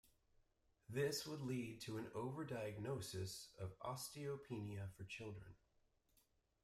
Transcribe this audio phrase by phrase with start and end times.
[0.89, 5.53] This would lead to an over-diagnosis of osteopenia for children.